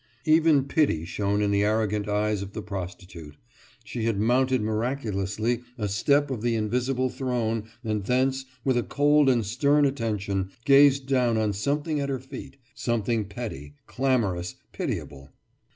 [0.25, 3.35] Even pity shone in the arrogant eyes of the prostitute;
[3.83, 9.29] she had mounted miraculously a step of the invisible throne and thence, with a cold
[9.29, 15.29] and stern attention, gazed down on something at her feet something petty, clamorous, pitiable.